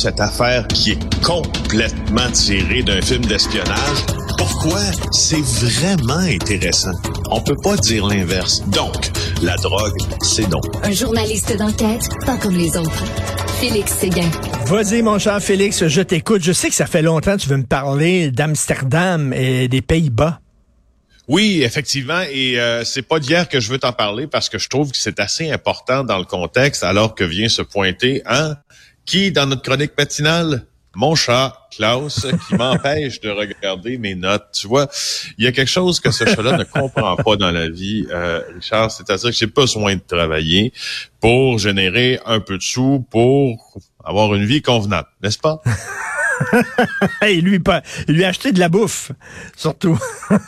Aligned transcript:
cette 0.00 0.20
affaire 0.20 0.66
qui 0.68 0.92
est 0.92 1.22
complètement 1.22 2.30
tirée 2.32 2.82
d'un 2.82 3.02
film 3.02 3.22
d'espionnage. 3.26 3.98
Pourquoi? 4.38 4.80
C'est 5.12 5.42
vraiment 5.42 6.20
intéressant. 6.20 6.92
On 7.30 7.42
peut 7.42 7.56
pas 7.62 7.76
dire 7.76 8.06
l'inverse. 8.06 8.62
Donc, 8.68 9.10
la 9.42 9.56
drogue, 9.56 9.98
c'est 10.22 10.48
non. 10.48 10.60
Un 10.84 10.92
journaliste 10.92 11.54
d'enquête, 11.54 12.08
pas 12.24 12.38
comme 12.38 12.56
les 12.56 12.78
autres. 12.78 13.04
Félix 13.60 13.92
Séguin. 13.92 14.30
Vas-y, 14.64 15.02
mon 15.02 15.18
cher 15.18 15.38
Félix, 15.42 15.86
je 15.86 16.00
t'écoute. 16.00 16.42
Je 16.42 16.52
sais 16.52 16.70
que 16.70 16.74
ça 16.74 16.86
fait 16.86 17.02
longtemps 17.02 17.36
que 17.36 17.42
tu 17.42 17.50
veux 17.50 17.58
me 17.58 17.66
parler 17.66 18.30
d'Amsterdam 18.30 19.34
et 19.34 19.68
des 19.68 19.82
Pays-Bas. 19.82 20.40
Oui, 21.28 21.62
effectivement, 21.62 22.22
et 22.32 22.58
euh, 22.58 22.84
c'est 22.84 23.02
pas 23.02 23.20
d'hier 23.20 23.48
que 23.48 23.60
je 23.60 23.70
veux 23.70 23.78
t'en 23.78 23.92
parler 23.92 24.26
parce 24.26 24.48
que 24.48 24.58
je 24.58 24.68
trouve 24.68 24.90
que 24.90 24.98
c'est 24.98 25.20
assez 25.20 25.50
important 25.50 26.04
dans 26.04 26.18
le 26.18 26.24
contexte 26.24 26.82
alors 26.82 27.14
que 27.14 27.22
vient 27.22 27.48
se 27.48 27.62
pointer 27.62 28.22
hein, 28.24 28.56
qui 29.04 29.32
dans 29.32 29.46
notre 29.46 29.62
chronique 29.62 29.92
matinale? 29.96 30.66
Mon 30.96 31.14
chat, 31.14 31.68
Klaus, 31.70 32.26
qui 32.48 32.54
m'empêche 32.56 33.20
de 33.20 33.30
regarder 33.30 33.96
mes 33.96 34.16
notes. 34.16 34.48
Tu 34.52 34.66
vois, 34.66 34.88
il 35.38 35.44
y 35.44 35.46
a 35.46 35.52
quelque 35.52 35.68
chose 35.68 36.00
que 36.00 36.10
ce 36.10 36.24
chat-là 36.24 36.56
ne 36.56 36.64
comprend 36.64 37.14
pas 37.16 37.36
dans 37.36 37.52
la 37.52 37.68
vie, 37.68 38.06
euh, 38.10 38.42
Richard. 38.54 38.90
C'est-à-dire 38.90 39.30
que 39.30 39.36
j'ai 39.36 39.46
besoin 39.46 39.94
de 39.94 40.00
travailler 40.00 40.72
pour 41.20 41.58
générer 41.58 42.18
un 42.26 42.40
peu 42.40 42.58
de 42.58 42.62
sous, 42.62 43.06
pour 43.08 43.78
avoir 44.04 44.34
une 44.34 44.44
vie 44.44 44.62
convenable, 44.62 45.08
n'est-ce 45.22 45.38
pas? 45.38 45.62
il 47.28 47.44
lui, 47.44 47.60
pas, 47.60 47.82
il 48.08 48.16
lui 48.16 48.24
a 48.24 48.28
acheté 48.28 48.50
de 48.50 48.58
la 48.58 48.68
bouffe, 48.68 49.12
surtout. 49.56 49.98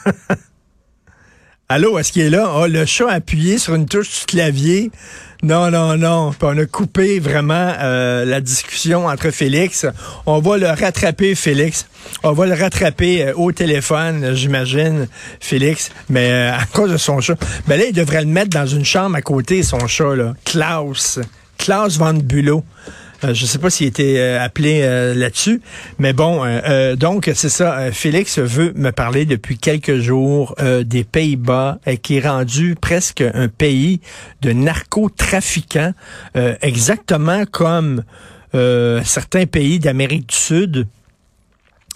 Allô, 1.68 1.98
est-ce 1.98 2.12
qu'il 2.12 2.22
est 2.22 2.30
là? 2.30 2.52
Oh, 2.56 2.66
le 2.66 2.84
chat 2.84 3.08
a 3.08 3.14
appuyé 3.14 3.58
sur 3.58 3.74
une 3.74 3.86
touche 3.86 4.20
du 4.20 4.26
clavier. 4.26 4.90
Non, 5.44 5.72
non, 5.72 5.96
non. 5.96 6.32
On 6.40 6.56
a 6.56 6.66
coupé 6.66 7.18
vraiment 7.18 7.72
euh, 7.80 8.24
la 8.24 8.40
discussion 8.40 9.06
entre 9.06 9.30
Félix. 9.30 9.86
On 10.24 10.38
va 10.38 10.56
le 10.56 10.68
rattraper, 10.68 11.34
Félix. 11.34 11.86
On 12.22 12.30
va 12.30 12.46
le 12.46 12.54
rattraper 12.54 13.24
euh, 13.24 13.34
au 13.34 13.50
téléphone, 13.50 14.34
j'imagine, 14.34 15.08
Félix. 15.40 15.90
Mais 16.08 16.30
euh, 16.30 16.54
à 16.54 16.64
cause 16.66 16.92
de 16.92 16.96
son 16.96 17.20
chat. 17.20 17.34
Ben 17.66 17.76
là, 17.76 17.86
il 17.86 17.92
devrait 17.92 18.20
le 18.20 18.28
mettre 18.28 18.50
dans 18.50 18.66
une 18.66 18.84
chambre 18.84 19.16
à 19.16 19.22
côté, 19.22 19.64
son 19.64 19.88
chat, 19.88 20.14
là. 20.14 20.34
Klaus. 20.44 21.18
Klaus 21.58 21.98
Van 21.98 22.14
Bulow. 22.14 22.62
Euh, 23.24 23.34
je 23.34 23.42
ne 23.42 23.46
sais 23.46 23.58
pas 23.58 23.70
s'il 23.70 23.86
était 23.86 24.18
euh, 24.18 24.40
appelé 24.40 24.80
euh, 24.82 25.14
là-dessus, 25.14 25.60
mais 25.98 26.12
bon, 26.12 26.42
donc 26.96 27.30
c'est 27.34 27.48
ça. 27.48 27.92
Félix 27.92 28.38
veut 28.38 28.72
me 28.74 28.90
parler 28.90 29.24
depuis 29.24 29.58
quelques 29.58 29.98
jours 29.98 30.54
des 30.84 31.04
Pays-Bas, 31.04 31.78
qui 32.02 32.16
est 32.16 32.26
rendu 32.26 32.76
presque 32.80 33.22
un 33.22 33.48
pays 33.48 34.00
de 34.40 34.52
narcotrafiquants, 34.52 35.92
exactement 36.60 37.44
comme 37.50 38.04
certains 38.52 39.46
pays 39.46 39.78
d'Amérique 39.78 40.28
du 40.28 40.36
Sud 40.36 40.86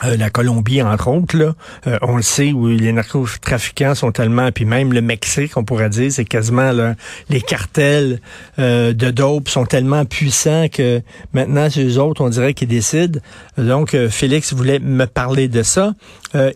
euh, 0.04 0.16
la 0.18 0.28
Colombie, 0.28 0.82
entre 0.82 1.08
autres, 1.08 1.54
euh, 1.86 1.98
on 2.02 2.16
le 2.16 2.22
sait, 2.22 2.52
où 2.52 2.68
les 2.68 2.92
narcotrafiquants 2.92 3.94
sont 3.94 4.12
tellement, 4.12 4.52
puis 4.52 4.66
même 4.66 4.92
le 4.92 5.00
Mexique, 5.00 5.56
on 5.56 5.64
pourrait 5.64 5.88
dire, 5.88 6.12
c'est 6.12 6.26
quasiment 6.26 6.70
là, 6.72 6.94
les 7.30 7.40
cartels 7.40 8.20
euh, 8.58 8.92
de 8.92 9.10
dope 9.10 9.48
sont 9.48 9.64
tellement 9.64 10.04
puissants 10.04 10.68
que 10.68 11.00
maintenant, 11.32 11.70
c'est 11.70 11.82
eux 11.82 11.98
autres, 11.98 12.20
on 12.20 12.28
dirait 12.28 12.52
qu'ils 12.52 12.68
décident. 12.68 13.20
Donc, 13.56 13.96
Félix 14.10 14.52
voulait 14.52 14.80
me 14.80 15.06
parler 15.06 15.48
de 15.48 15.62
ça. 15.62 15.92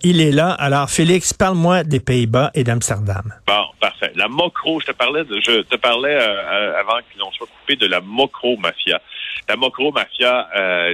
il 0.02 0.20
est 0.20 0.32
là. 0.32 0.50
Alors, 0.50 0.91
Félix, 0.91 1.32
parle-moi 1.32 1.82
des 1.82 2.00
Pays-Bas 2.00 2.50
et 2.54 2.62
d'Amsterdam. 2.62 3.32
Bon, 3.47 3.64
parfait. 3.80 4.12
La 4.16 4.28
Mocro, 4.28 4.80
je 4.80 4.86
te 4.86 4.92
parlais, 4.92 5.25
de, 5.25 5.41
je 5.41 5.62
te 5.62 5.77
parlais 5.77 6.14
avant 6.14 6.98
qu'on 7.19 7.30
soit 7.32 7.47
coupé 7.47 7.77
de 7.77 7.86
la 7.86 8.00
Mocro 8.02 8.58
Mafia. 8.58 9.00
La 9.48 9.56
Mocro 9.56 9.92
Mafia 9.92 10.48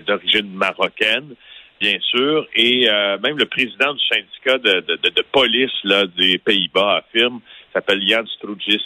d'origine 0.07 0.49
marocaine 0.55 1.35
bien 1.81 1.99
sûr, 2.01 2.47
et 2.55 2.89
euh, 2.89 3.19
même 3.19 3.39
le 3.39 3.47
président 3.47 3.93
du 3.93 4.05
syndicat 4.07 4.59
de, 4.59 5.23
police 5.33 5.73
des 6.17 6.39
Pays-Bas 6.39 6.97
affirme, 7.05 7.41
s'appelle 7.73 8.07
Jan 8.07 8.27
Strougis, 8.27 8.83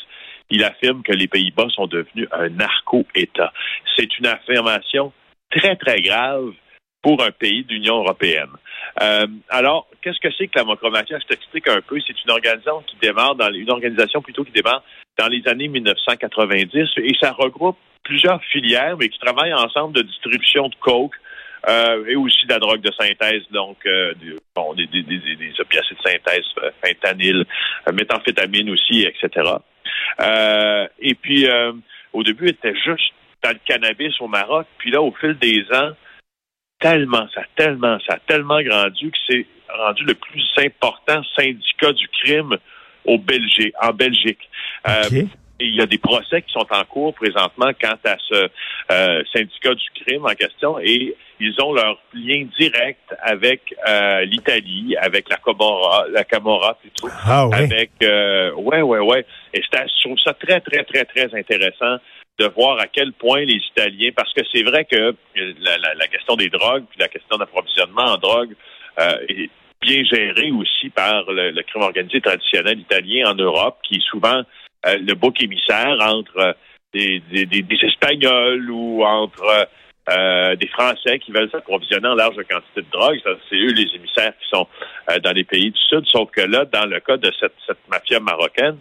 il 0.50 0.64
affirme 0.64 1.02
que 1.02 1.12
les 1.12 1.28
Pays-Bas 1.28 1.68
sont 1.74 1.86
devenus 1.86 2.28
un 2.32 2.48
narco-État. 2.48 3.52
C'est 3.96 4.18
une 4.18 4.26
affirmation 4.26 5.12
très, 5.50 5.76
très 5.76 6.00
grave 6.00 6.52
pour 7.02 7.22
un 7.22 7.30
pays 7.30 7.64
de 7.64 7.72
l'Union 7.72 7.98
européenne. 7.98 8.50
Euh, 9.00 9.26
alors, 9.48 9.86
qu'est-ce 10.02 10.18
que 10.20 10.32
c'est 10.36 10.48
que 10.48 10.58
la 10.58 10.64
Mocromatia? 10.64 11.18
Je 11.18 11.26
t'explique 11.26 11.68
un 11.68 11.80
peu. 11.80 11.98
C'est 12.06 12.20
une 12.24 12.30
organisation 12.30 12.82
qui 12.86 12.96
démarre 13.00 13.36
dans 13.36 13.52
une 13.52 13.70
organisation 13.70 14.20
plutôt 14.20 14.44
qui 14.44 14.52
démarre 14.52 14.82
dans 15.18 15.28
les 15.28 15.46
années 15.48 15.68
1990 15.68 16.88
et 16.96 17.12
ça 17.20 17.32
regroupe 17.32 17.78
plusieurs 18.02 18.42
filières, 18.44 18.96
mais 18.98 19.08
qui 19.08 19.18
travaillent 19.18 19.54
ensemble 19.54 19.94
de 19.94 20.02
distribution 20.02 20.68
de 20.68 20.74
coke, 20.80 21.14
euh, 21.68 22.06
et 22.06 22.16
aussi 22.16 22.46
de 22.46 22.52
la 22.52 22.58
drogue 22.58 22.80
de 22.80 22.90
synthèse, 22.92 23.42
donc 23.50 23.76
euh, 23.86 24.14
bon, 24.54 24.74
des, 24.74 24.86
des, 24.86 25.02
des, 25.02 25.18
des, 25.18 25.52
opiacés 25.58 25.94
de 25.94 26.10
synthèse, 26.10 26.44
euh, 26.62 26.70
fentanyl, 26.82 27.44
euh, 27.88 27.92
méthamphétamine 27.92 28.70
aussi, 28.70 29.02
etc. 29.02 29.50
Euh, 30.20 30.86
et 31.00 31.14
puis, 31.14 31.46
au 32.12 32.22
début, 32.22 32.48
était 32.48 32.74
juste 32.74 33.12
dans 33.42 33.50
le 33.50 33.60
cannabis 33.64 34.20
au 34.20 34.28
Maroc, 34.28 34.66
puis 34.78 34.90
là, 34.90 35.02
au 35.02 35.12
fil 35.12 35.36
des 35.38 35.64
ans, 35.72 35.92
tellement, 36.78 37.26
ça 37.34 37.42
tellement, 37.56 37.98
ça 38.06 38.14
a 38.14 38.18
tellement 38.26 38.62
grandi 38.62 39.10
que 39.10 39.18
c'est 39.28 39.46
rendu 39.68 40.04
le 40.04 40.14
plus 40.14 40.44
important 40.58 41.22
syndicat 41.36 41.92
du 41.92 42.08
crime 42.08 42.56
au 43.04 43.18
Belgique, 43.18 43.74
en 43.80 43.92
Belgique. 43.92 44.48
Il 45.60 45.76
y 45.76 45.80
a 45.80 45.86
des 45.86 45.98
procès 45.98 46.42
qui 46.42 46.52
sont 46.52 46.66
en 46.70 46.84
cours 46.84 47.14
présentement 47.14 47.70
quant 47.80 47.98
à 48.04 48.16
ce 48.28 48.48
euh, 48.92 49.22
syndicat 49.32 49.74
du 49.74 49.90
crime 50.02 50.26
en 50.26 50.34
question 50.34 50.78
et 50.80 51.14
ils 51.40 51.54
ont 51.62 51.72
leur 51.72 51.98
lien 52.12 52.46
direct 52.58 53.14
avec 53.22 53.74
euh, 53.88 54.24
l'Italie, 54.24 54.94
avec 55.00 55.28
la 55.30 55.36
Camorra, 55.36 56.06
la 56.10 56.24
Camorra 56.24 56.74
plutôt, 56.74 57.08
ah, 57.24 57.46
ouais. 57.48 57.56
avec 57.56 57.90
euh, 58.02 58.52
ouais 58.54 58.82
ouais 58.82 58.98
ouais. 58.98 59.26
Et 59.54 59.62
je 59.62 60.02
trouve 60.04 60.18
ça 60.22 60.34
très 60.34 60.60
très 60.60 60.84
très 60.84 61.04
très 61.04 61.34
intéressant 61.34 61.96
de 62.38 62.46
voir 62.48 62.78
à 62.80 62.86
quel 62.86 63.12
point 63.12 63.40
les 63.40 63.60
Italiens, 63.70 64.10
parce 64.16 64.32
que 64.32 64.40
c'est 64.52 64.62
vrai 64.62 64.86
que 64.86 65.14
la, 65.36 65.76
la, 65.78 65.94
la, 65.94 66.06
question 66.06 66.36
des 66.36 66.48
drogues, 66.48 66.84
puis 66.88 66.98
la 66.98 67.08
question 67.08 67.36
d'approvisionnement 67.36 68.04
en 68.04 68.16
drogue 68.16 68.54
euh, 68.98 69.18
est 69.28 69.50
bien 69.82 70.02
gérée 70.04 70.50
aussi 70.50 70.88
par 70.88 71.30
le, 71.30 71.50
le 71.50 71.62
crime 71.62 71.82
organisé 71.82 72.20
traditionnel 72.20 72.78
italien 72.80 73.30
en 73.30 73.34
Europe, 73.34 73.78
qui 73.82 73.96
est 73.96 74.08
souvent 74.10 74.42
euh, 74.86 74.96
le 74.98 75.14
bouc 75.14 75.42
émissaire 75.42 75.96
entre 76.00 76.38
euh, 76.38 76.52
des, 76.94 77.20
des, 77.30 77.46
des, 77.46 77.78
Espagnols 77.82 78.70
ou 78.70 79.04
entre 79.04 79.68
euh, 80.08 80.56
des 80.56 80.66
Français 80.68 81.18
qui 81.18 81.32
veulent 81.32 81.50
s'approvisionner 81.50 82.08
en 82.08 82.14
large 82.14 82.36
quantité 82.36 82.82
de 82.82 82.90
drogue. 82.90 83.18
C'est 83.48 83.56
eux 83.56 83.72
les 83.72 83.94
émissaires 83.94 84.32
qui 84.40 84.48
sont 84.48 84.66
dans 85.22 85.32
les 85.32 85.44
pays 85.44 85.70
du 85.70 85.80
Sud. 85.88 86.04
Sauf 86.06 86.30
que 86.30 86.40
là, 86.40 86.64
dans 86.64 86.86
le 86.86 86.98
cas 87.00 87.16
de 87.16 87.30
cette, 87.38 87.54
cette 87.66 87.88
mafia 87.88 88.18
marocaine, 88.20 88.78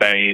ben 0.00 0.32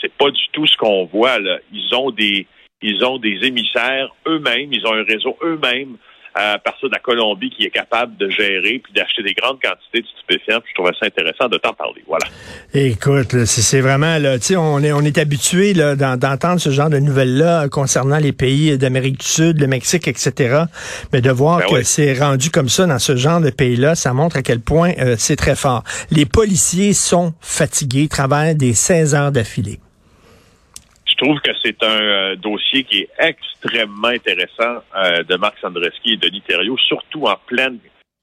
c'est 0.00 0.12
pas 0.12 0.30
du 0.30 0.48
tout 0.52 0.66
ce 0.66 0.76
qu'on 0.76 1.04
voit. 1.06 1.38
Là. 1.38 1.58
Ils 1.72 1.94
ont 1.94 2.10
des 2.10 2.46
ils 2.82 3.04
ont 3.04 3.18
des 3.18 3.38
émissaires 3.44 4.08
eux-mêmes, 4.26 4.72
ils 4.72 4.84
ont 4.86 4.92
un 4.92 5.04
réseau 5.04 5.38
eux-mêmes 5.42 5.96
à 6.34 6.58
partir 6.58 6.88
de 6.88 6.94
la 6.94 7.00
Colombie 7.00 7.50
qui 7.50 7.64
est 7.64 7.70
capable 7.70 8.16
de 8.16 8.28
gérer 8.30 8.80
puis 8.82 8.92
d'acheter 8.94 9.22
des 9.22 9.34
grandes 9.34 9.60
quantités 9.60 10.00
de 10.00 10.06
stupéfiants. 10.06 10.60
je 10.66 10.74
trouvais 10.74 10.92
ça 10.98 11.06
intéressant 11.06 11.48
de 11.48 11.58
t'en 11.58 11.72
parler. 11.72 12.02
Voilà. 12.06 12.26
Écoute, 12.74 13.44
c'est 13.44 13.80
vraiment 13.80 14.18
là, 14.18 14.38
tu 14.38 14.46
sais, 14.46 14.56
on 14.56 14.80
est 14.80 14.92
on 14.92 15.02
est 15.02 15.18
habitué 15.18 15.74
d'entendre 15.74 16.60
ce 16.60 16.70
genre 16.70 16.90
de 16.90 16.98
nouvelles 16.98 17.36
là 17.36 17.68
concernant 17.68 18.18
les 18.18 18.32
pays 18.32 18.78
d'Amérique 18.78 19.20
du 19.20 19.26
Sud, 19.26 19.60
le 19.60 19.66
Mexique, 19.66 20.08
etc. 20.08 20.64
Mais 21.12 21.20
de 21.20 21.30
voir 21.30 21.58
ben 21.58 21.66
que 21.68 21.82
c'est 21.82 22.18
rendu 22.18 22.50
comme 22.50 22.68
ça 22.68 22.86
dans 22.86 22.98
ce 22.98 23.16
genre 23.16 23.40
de 23.40 23.50
pays-là, 23.50 23.94
ça 23.94 24.12
montre 24.12 24.36
à 24.36 24.42
quel 24.42 24.60
point 24.60 24.92
euh, 24.98 25.16
c'est 25.18 25.36
très 25.36 25.56
fort. 25.56 25.84
Les 26.10 26.26
policiers 26.26 26.92
sont 26.92 27.34
fatigués, 27.40 28.08
travaillent 28.08 28.56
des 28.56 28.74
16 28.74 29.14
heures 29.14 29.32
d'affilée. 29.32 29.80
Je 31.22 31.28
trouve 31.28 31.40
que 31.40 31.52
c'est 31.62 31.80
un 31.84 32.02
euh, 32.02 32.34
dossier 32.34 32.82
qui 32.82 33.02
est 33.02 33.08
extrêmement 33.16 34.08
intéressant 34.08 34.82
euh, 34.96 35.22
de 35.22 35.36
Marc 35.36 35.56
Sandreski 35.60 36.14
et 36.14 36.16
Denis 36.16 36.40
Thériault, 36.40 36.76
surtout 36.78 37.26
en 37.26 37.36
pleine 37.46 37.78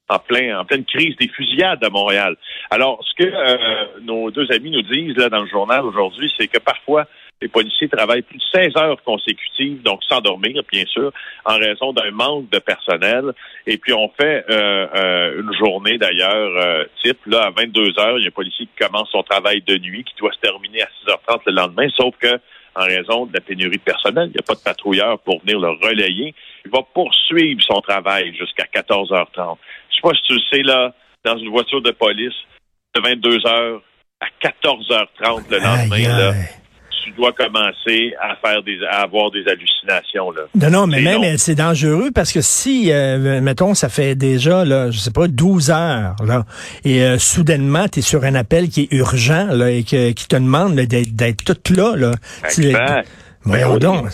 en 0.10 0.20
plein 0.20 0.60
en 0.60 0.66
pleine 0.66 0.84
crise 0.84 1.16
des 1.16 1.30
fusillades 1.30 1.82
à 1.82 1.90
Montréal. 1.90 2.36
Alors, 2.70 3.02
ce 3.08 3.24
que 3.24 3.30
euh, 3.30 3.86
nos 4.02 4.32
deux 4.32 4.52
amis 4.52 4.72
nous 4.72 4.82
disent 4.82 5.16
là 5.16 5.30
dans 5.30 5.44
le 5.44 5.48
journal 5.48 5.86
aujourd'hui, 5.86 6.30
c'est 6.38 6.48
que 6.48 6.58
parfois 6.60 7.06
les 7.42 7.48
policiers 7.48 7.88
travaillent 7.88 8.24
plus 8.24 8.40
de 8.40 8.44
16 8.52 8.76
heures 8.76 9.02
consécutives, 9.04 9.82
donc 9.82 10.04
sans 10.04 10.20
dormir, 10.20 10.62
bien 10.70 10.86
sûr, 10.86 11.14
en 11.46 11.58
raison 11.58 11.94
d'un 11.94 12.12
manque 12.12 12.50
de 12.50 12.60
personnel. 12.60 13.32
Et 13.66 13.78
puis, 13.78 13.94
on 13.94 14.12
fait 14.20 14.44
une 14.50 15.54
journée, 15.58 15.98
d'ailleurs, 15.98 16.86
type, 17.02 17.26
là, 17.28 17.44
à 17.44 17.50
22 17.52 17.98
heures, 17.98 18.18
il 18.18 18.24
y 18.24 18.26
a 18.26 18.28
un 18.28 18.32
policier 18.32 18.66
qui 18.66 18.86
commence 18.86 19.10
son 19.12 19.24
travail 19.24 19.62
de 19.62 19.78
nuit, 19.78 20.04
qui 20.04 20.16
doit 20.18 20.34
se 20.34 20.40
terminer 20.40 20.82
à 20.82 20.90
6h30 21.06 21.44
le 21.46 21.54
lendemain, 21.54 21.88
sauf 21.96 22.14
que 22.20 22.42
en 22.76 22.84
raison 22.84 23.26
de 23.26 23.34
la 23.34 23.42
pénurie 23.42 23.78
de 23.78 23.82
personnel. 23.82 24.28
Il 24.28 24.34
n'y 24.34 24.40
a 24.40 24.44
pas 24.44 24.56
de 24.56 24.60
patrouilleur 24.60 25.20
pour 25.20 25.42
venir 25.42 25.60
le 25.60 25.70
relayer. 25.70 26.34
Il 26.66 26.72
va 26.72 26.80
poursuivre 26.94 27.62
son 27.62 27.82
travail 27.82 28.36
jusqu'à 28.36 28.66
14h30. 28.66 29.58
Je 29.90 29.96
sais 29.96 30.02
pas 30.02 30.14
si 30.14 30.22
tu 30.24 30.34
le 30.34 30.42
sais, 30.52 30.64
là, 30.64 30.94
dans 31.26 31.38
une 31.38 31.50
voiture 31.50 31.82
de 31.82 31.92
police, 31.92 32.36
de 32.96 33.02
22h 33.02 33.80
à 34.22 34.28
14h30 34.42 35.50
le 35.50 35.58
lendemain, 35.60 36.18
là, 36.18 36.34
tu 37.04 37.12
dois 37.12 37.32
commencer 37.34 38.14
à 38.22 38.36
faire 38.36 38.62
des, 38.64 38.78
à 38.90 39.02
avoir 39.04 39.32
des 39.32 39.44
hallucinations 39.48 40.32
là. 40.32 40.42
Non, 40.56 40.70
non, 40.70 40.88
mais 40.88 41.02
même 41.02 41.38
c'est 41.38 41.56
dangereux 41.56 42.10
parce 42.14 42.32
que 42.32 42.42
si, 42.42 42.92
euh, 42.92 43.42
mettons, 43.42 43.74
ça 43.74 43.90
fait 43.90 44.16
déjà, 44.16 44.66
là, 44.66 44.92
je 44.92 44.98
sais 44.98 45.12
pas, 45.12 45.28
12 45.28 45.72
heures, 45.72 46.16
là, 46.26 46.44
et 46.86 47.02
euh, 47.04 47.18
soudainement, 47.18 47.88
tu 47.88 48.00
es 48.00 48.02
sur 48.02 48.24
un 48.24 48.36
appel 48.36 48.70
qui 48.70 48.84
est 48.84 48.94
urgent, 48.94 49.48
là, 49.52 49.72
et 49.72 49.84
que, 49.84 50.12
qui 50.12 50.28
te 50.28 50.36
demande 50.36 50.76
d'être 50.76 51.44
toute 51.44 51.70
là, 51.76 51.96
là. 51.96 52.12
Tu- 52.54 52.68
Exact. 52.68 53.08
Voyons 53.44 53.68
Ben 53.70 53.74
oui. 53.74 53.80
donc. 53.80 54.10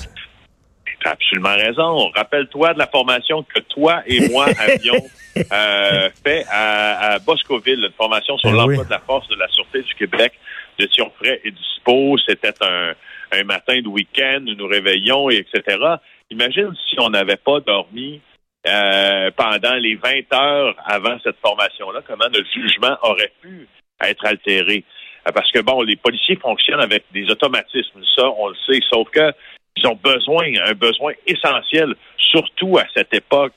Tu 1.02 1.08
as 1.08 1.12
absolument 1.12 1.56
raison. 1.56 2.10
Rappelle-toi 2.16 2.74
de 2.74 2.80
la 2.80 2.88
formation 2.88 3.44
que 3.44 3.60
toi 3.62 4.02
et 4.08 4.30
moi 4.30 4.46
avions 4.60 5.04
euh, 5.38 6.10
fait 6.24 6.46
à, 6.50 7.14
à 7.14 7.20
Boscoville, 7.20 7.80
une 7.86 7.94
formation 7.98 8.38
sur 8.38 8.50
Ben 8.52 8.58
l'emploi 8.58 8.78
oui. 8.80 8.86
de 8.86 8.92
la 8.92 9.00
force 9.00 9.28
de 9.28 9.36
la 9.36 9.48
Sûreté 9.50 9.82
du 9.82 9.94
Québec. 9.96 10.34
Étions 10.80 11.12
prêts 11.20 11.42
et 11.44 11.52
dispo. 11.52 12.18
C'était 12.18 12.54
un, 12.62 12.94
un 13.32 13.44
matin 13.44 13.82
de 13.82 13.88
week-end, 13.88 14.40
nous 14.42 14.56
nous 14.56 14.68
réveillons, 14.68 15.30
et 15.30 15.38
etc. 15.38 15.78
Imagine 16.30 16.74
si 16.90 17.00
on 17.00 17.10
n'avait 17.10 17.38
pas 17.38 17.60
dormi 17.60 18.22
euh, 18.68 19.32
pendant 19.36 19.76
les 19.76 19.96
20 19.96 20.34
heures 20.34 20.76
avant 20.86 21.18
cette 21.24 21.38
formation-là, 21.40 22.02
comment 22.06 22.26
notre 22.26 22.52
jugement 22.52 22.98
aurait 23.04 23.32
pu 23.42 23.68
être 24.02 24.26
altéré? 24.26 24.84
Euh, 25.28 25.32
Parce 25.32 25.52
que, 25.52 25.60
bon, 25.60 25.82
les 25.84 25.96
policiers 25.96 26.36
fonctionnent 26.38 26.82
avec 26.82 27.04
des 27.14 27.30
automatismes, 27.30 28.02
ça, 28.16 28.28
on 28.38 28.50
le 28.50 28.56
sait, 28.68 28.80
sauf 28.90 29.10
que 29.12 29.32
ils 29.78 29.88
ont 29.88 30.00
besoin, 30.02 30.46
un 30.66 30.74
besoin 30.74 31.14
essentiel, 31.28 31.96
surtout 32.18 32.78
à 32.78 32.86
cette 32.96 33.14
époque 33.14 33.54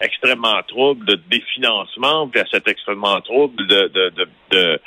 extrêmement 0.00 0.62
trouble 0.68 1.06
de 1.06 1.14
définancement, 1.30 2.28
puis 2.28 2.40
à 2.40 2.44
cette 2.50 2.68
extrêmement 2.68 3.20
trouble 3.22 3.66
de, 3.66 3.88
de, 3.88 4.10
de, 4.10 4.28
de, 4.50 4.80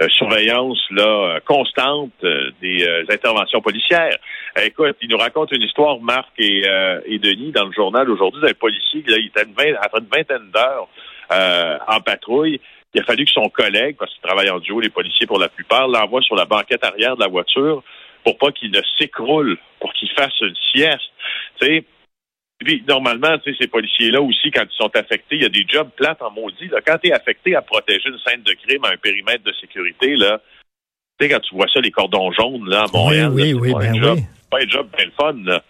euh, 0.00 0.08
surveillance 0.08 0.80
là, 0.90 1.06
euh, 1.06 1.40
constante 1.44 2.12
euh, 2.24 2.50
des 2.60 2.82
euh, 2.86 3.04
interventions 3.10 3.60
policières. 3.60 4.16
Euh, 4.58 4.62
écoute, 4.64 4.96
il 5.02 5.08
nous 5.08 5.18
raconte 5.18 5.52
une 5.52 5.62
histoire, 5.62 6.00
Marc 6.00 6.30
et, 6.38 6.62
et 7.06 7.18
Denis, 7.18 7.52
dans 7.52 7.66
le 7.66 7.72
journal 7.72 8.10
aujourd'hui, 8.10 8.40
d'un 8.42 8.54
policier, 8.54 9.02
là, 9.06 9.16
il 9.18 9.26
était 9.26 9.44
une 9.44 9.54
vingt- 9.54 9.78
après 9.80 10.00
une 10.00 10.08
vingtaine 10.14 10.50
d'heures 10.50 10.88
en 11.88 12.00
patrouille. 12.00 12.60
Il 12.94 13.00
a 13.00 13.04
fallu 13.04 13.24
que 13.24 13.30
son 13.30 13.48
collègue, 13.48 13.96
parce 13.98 14.12
qu'il 14.12 14.20
travaille 14.20 14.50
en 14.50 14.58
duo, 14.58 14.78
les 14.80 14.90
policiers 14.90 15.26
pour 15.26 15.38
la 15.38 15.48
plupart, 15.48 15.88
l'envoie 15.88 16.20
sur 16.20 16.36
la 16.36 16.44
banquette 16.44 16.84
arrière 16.84 17.16
de 17.16 17.22
la 17.22 17.28
voiture 17.28 17.82
pour 18.22 18.36
pas 18.36 18.52
qu'il 18.52 18.70
ne 18.70 18.82
s'écroule, 18.98 19.56
pour 19.80 19.92
qu'il 19.94 20.10
fasse 20.10 20.38
une 20.42 20.54
sieste. 20.70 21.10
Tu 21.58 21.66
sais, 21.66 21.84
puis, 22.62 22.82
normalement, 22.86 23.38
tu 23.38 23.50
sais, 23.50 23.56
ces 23.62 23.66
policiers-là 23.66 24.20
aussi, 24.20 24.50
quand 24.50 24.64
ils 24.64 24.76
sont 24.76 24.94
affectés, 24.94 25.36
il 25.36 25.42
y 25.42 25.46
a 25.46 25.48
des 25.48 25.64
jobs 25.66 25.90
plates 25.96 26.22
en 26.22 26.30
maudit. 26.30 26.68
Là. 26.68 26.80
Quand 26.84 26.98
tu 26.98 27.08
es 27.08 27.12
affecté 27.12 27.56
à 27.56 27.62
protéger 27.62 28.08
une 28.08 28.18
scène 28.18 28.42
de 28.42 28.52
crime 28.52 28.84
à 28.84 28.90
un 28.90 28.96
périmètre 28.96 29.44
de 29.44 29.52
sécurité, 29.60 30.16
là, 30.16 30.40
tu 31.18 31.26
sais, 31.26 31.32
quand 31.32 31.40
tu 31.40 31.54
vois 31.54 31.68
ça, 31.72 31.80
les 31.80 31.90
cordons 31.90 32.30
jaunes, 32.32 32.68
là, 32.68 32.84
à 32.84 32.86
Montréal, 32.92 33.30
oui, 33.32 33.52
là, 33.52 33.58
oui, 33.58 33.68
c'est 33.68 33.72
pas 33.72 33.78
ben 33.78 33.88
un 33.88 34.00
job, 34.00 34.18
oui. 34.18 34.24
pas 34.50 34.58
un 34.58 34.68
job 34.68 34.88
bien 34.96 35.06
le 35.06 35.12
fun, 35.12 35.34
là. 35.44 35.62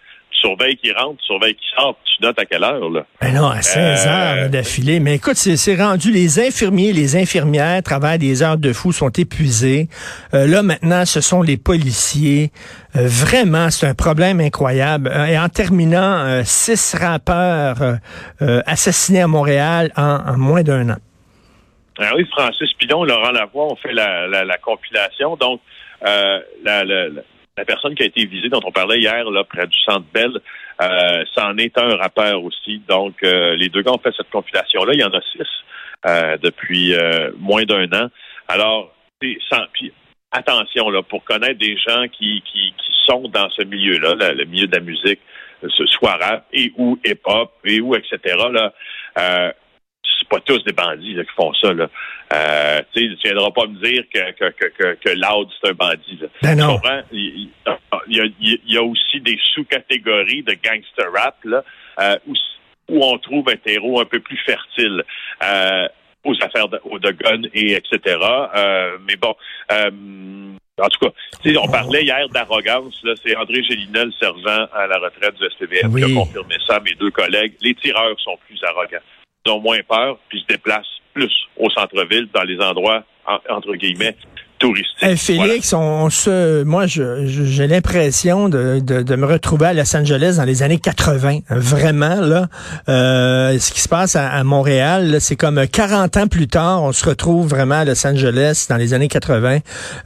Surveilles 0.43 0.75
qui 0.77 0.91
rentre, 0.91 1.17
tu 1.19 1.25
surveilles 1.27 1.55
qui 1.55 1.65
sort, 1.77 1.97
tu 2.03 2.21
notes 2.21 2.37
à 2.37 2.45
quelle 2.45 2.63
heure, 2.63 2.89
là? 2.89 3.05
Ben 3.21 3.33
non, 3.33 3.47
à 3.47 3.61
16 3.61 3.77
Euh, 4.05 4.09
heures 4.09 4.49
d'affilée. 4.49 4.99
Mais 4.99 5.15
écoute, 5.15 5.35
c'est 5.35 5.75
rendu, 5.75 6.11
les 6.11 6.39
infirmiers, 6.45 6.91
les 6.91 7.15
infirmières 7.15 7.81
travaillent 7.81 8.19
des 8.19 8.43
heures 8.43 8.57
de 8.57 8.73
fou, 8.73 8.91
sont 8.91 9.09
épuisés. 9.09 9.87
Euh, 10.33 10.45
là, 10.45 10.61
maintenant, 10.61 11.05
ce 11.05 11.21
sont 11.21 11.41
les 11.41 11.55
policiers. 11.57 12.51
Euh, 12.97 13.07
vraiment, 13.07 13.69
c'est 13.69 13.87
un 13.87 13.93
problème 13.95 14.41
incroyable. 14.41 15.09
Et 15.29 15.39
en 15.39 15.47
terminant, 15.49 16.41
six 16.43 16.93
rappeurs 16.99 17.97
assassinés 18.65 19.21
à 19.21 19.27
Montréal 19.27 19.91
en, 19.95 20.19
en 20.27 20.37
moins 20.37 20.63
d'un 20.63 20.89
an. 20.89 20.97
Ah 21.99 22.11
oui, 22.15 22.27
Francis 22.31 22.73
Pilon, 22.79 23.03
Laurent 23.03 23.31
Lavoie 23.31 23.71
ont 23.71 23.75
fait 23.75 23.93
la, 23.93 24.27
la, 24.27 24.43
la 24.43 24.57
compilation. 24.57 25.35
Donc, 25.37 25.61
euh, 26.05 26.39
la, 26.63 26.83
la, 26.83 27.05
la- 27.57 27.65
personne 27.65 27.95
qui 27.95 28.03
a 28.03 28.05
été 28.05 28.25
visée, 28.25 28.49
dont 28.49 28.61
on 28.63 28.71
parlait 28.71 28.99
hier, 28.99 29.29
là, 29.29 29.43
près 29.43 29.67
du 29.67 29.77
Centre 29.83 30.05
Bell, 30.13 30.31
euh, 30.81 31.23
c'en 31.35 31.57
est 31.57 31.77
un 31.77 31.95
rappeur 31.95 32.43
aussi. 32.43 32.81
Donc, 32.87 33.15
euh, 33.23 33.55
les 33.55 33.69
deux 33.69 33.81
gars 33.81 33.91
ont 33.91 33.99
fait 33.99 34.13
cette 34.15 34.29
compilation-là. 34.29 34.93
Il 34.93 34.99
y 34.99 35.03
en 35.03 35.13
a 35.13 35.21
six 35.21 35.47
euh, 36.05 36.37
depuis 36.41 36.93
euh, 36.93 37.31
moins 37.37 37.63
d'un 37.63 37.85
an. 37.93 38.09
Alors, 38.47 38.93
sans 39.49 39.63
puis, 39.71 39.93
attention 40.31 40.89
là, 40.89 41.01
pour 41.03 41.23
connaître 41.23 41.59
des 41.59 41.77
gens 41.77 42.07
qui, 42.11 42.41
qui, 42.41 42.73
qui 42.77 42.91
sont 43.05 43.27
dans 43.29 43.49
ce 43.51 43.63
milieu-là, 43.63 44.33
le, 44.33 44.45
milieu 44.45 44.67
de 44.67 44.75
la 44.75 44.81
musique, 44.81 45.19
euh, 45.63 45.67
ce 45.77 45.85
soit 45.85 46.15
rap 46.15 46.45
et 46.51 46.73
ou 46.77 46.99
hip-hop 47.05 47.51
et 47.63 47.79
ou 47.79 47.95
etc. 47.95 48.17
Là, 48.51 48.73
euh, 49.19 49.51
c'est 50.19 50.27
pas 50.29 50.39
tous 50.41 50.63
des 50.63 50.73
bandits 50.73 51.13
là, 51.13 51.23
qui 51.23 51.31
font 51.35 51.53
ça. 51.55 51.73
Là. 51.73 51.89
Euh, 52.33 52.81
tu 52.95 53.15
tu 53.17 53.27
viendras 53.27 53.51
pas 53.51 53.67
me 53.67 53.83
dire 53.83 54.03
que, 54.13 54.31
que, 54.31 54.49
que, 54.51 54.65
que, 54.69 54.93
que 54.95 55.09
Loud, 55.09 55.49
c'est 55.61 55.69
un 55.69 55.73
bandit. 55.73 56.17
Là. 56.21 56.27
Ben 56.41 56.55
Tu 56.55 56.61
non. 56.61 56.73
comprends? 56.75 57.01
Il, 57.11 57.49
il 58.07 58.17
y 58.17 58.21
a, 58.21 58.25
il 58.39 58.59
y 58.73 58.77
a 58.77 58.83
aussi 58.83 59.21
des 59.21 59.37
sous-catégories 59.53 60.43
de 60.43 60.53
gangster 60.63 61.11
rap 61.13 61.35
là, 61.43 61.63
euh, 61.99 62.15
où, 62.27 62.33
où 62.89 63.03
on 63.03 63.17
trouve 63.19 63.49
un 63.49 63.55
terreau 63.57 63.99
un 64.01 64.05
peu 64.05 64.19
plus 64.19 64.37
fertile. 64.45 65.03
Euh, 65.43 65.87
aux 66.25 66.35
affaires 66.41 66.69
de, 66.69 66.79
aux 66.85 66.99
de 66.99 67.11
gun 67.11 67.41
et 67.53 67.73
etc. 67.73 67.99
Euh, 68.55 68.97
mais 69.05 69.17
bon, 69.17 69.35
euh, 69.73 69.91
en 70.81 70.87
tout 70.87 70.99
cas, 71.09 71.11
on 71.61 71.67
parlait 71.69 72.03
hier 72.03 72.29
d'arrogance. 72.29 72.97
Là, 73.03 73.13
c'est 73.21 73.35
André 73.35 73.61
Gélinet, 73.61 74.05
le 74.05 74.11
sergent 74.13 74.67
à 74.73 74.87
la 74.87 74.99
retraite 74.99 75.35
du 75.35 75.43
SPVM, 75.49 75.91
Oui. 75.93 76.01
qui 76.01 76.11
a 76.11 76.15
confirmé 76.15 76.55
ça 76.65 76.79
mes 76.79 76.93
deux 76.95 77.11
collègues. 77.11 77.55
Les 77.61 77.75
tireurs 77.75 78.17
sont 78.21 78.37
plus 78.47 78.57
arrogants. 78.63 79.03
Ils 79.45 79.51
ont 79.51 79.59
moins 79.59 79.81
peur, 79.87 80.17
puis 80.29 80.39
se 80.41 80.45
déplacent 80.45 81.01
plus 81.13 81.33
au 81.57 81.69
centre-ville, 81.69 82.29
dans 82.33 82.43
les 82.43 82.59
endroits, 82.61 83.03
en- 83.27 83.39
entre 83.49 83.75
guillemets, 83.75 84.15
Félix, 85.17 85.73
on, 85.73 86.09
se, 86.09 86.63
moi, 86.63 86.87
je- 86.87 87.25
je- 87.27 87.43
j'ai 87.43 87.67
l'impression 87.67 88.49
de, 88.49 88.79
de, 88.79 89.01
de 89.01 89.15
me 89.15 89.25
retrouver 89.25 89.67
à 89.67 89.73
Los 89.73 89.95
Angeles 89.95 90.35
dans 90.37 90.43
les 90.45 90.63
années 90.63 90.79
80. 90.79 91.39
Vraiment, 91.49 92.21
là, 92.21 92.47
euh, 92.89 93.57
ce 93.59 93.71
qui 93.71 93.81
se 93.81 93.89
passe 93.89 94.15
à, 94.15 94.29
à 94.29 94.43
Montréal, 94.43 95.17
c'est 95.19 95.35
comme 95.35 95.65
40 95.67 96.17
ans 96.17 96.27
plus 96.27 96.47
tard, 96.47 96.83
on 96.83 96.91
se 96.91 97.05
retrouve 97.05 97.47
vraiment 97.47 97.75
à 97.79 97.85
Los 97.85 98.05
Angeles 98.07 98.65
dans 98.69 98.77
les 98.77 98.93
années 98.93 99.07
80. 99.07 99.59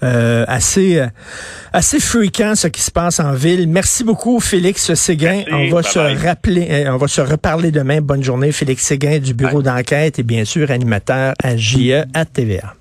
Euh, 0.03 0.45
assez, 0.47 0.99
euh, 0.99 1.07
assez 1.73 1.99
fréquent 1.99 2.55
ce 2.55 2.67
qui 2.67 2.81
se 2.81 2.91
passe 2.91 3.19
en 3.19 3.33
ville. 3.33 3.67
Merci 3.67 4.03
beaucoup, 4.03 4.39
Félix 4.39 4.93
Séguin. 4.93 5.43
Merci, 5.47 5.53
on 5.53 5.75
va 5.75 5.81
bye 5.81 5.91
se 5.91 5.99
bye. 5.99 6.15
rappeler, 6.17 6.67
euh, 6.69 6.91
on 6.93 6.97
va 6.97 7.07
se 7.07 7.21
reparler 7.21 7.71
demain. 7.71 8.01
Bonne 8.01 8.23
journée, 8.23 8.51
Félix 8.51 8.83
Séguin 8.83 9.19
du 9.19 9.33
bureau 9.33 9.61
d'enquête 9.61 10.19
et 10.19 10.23
bien 10.23 10.45
sûr 10.45 10.71
animateur 10.71 11.33
à 11.43 11.55
JE 11.57 12.05
à 12.13 12.25
TVA. 12.25 12.73